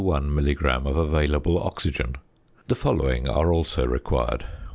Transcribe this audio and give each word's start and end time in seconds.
equals 0.01 0.17
0.1 0.23 0.29
milligram 0.33 0.87
of 0.87 0.97
available 0.97 1.61
oxygen. 1.61 2.15
The 2.67 2.73
following 2.73 3.29
are 3.29 3.53
also 3.53 3.85
required: 3.85 4.39
1. 4.41 4.49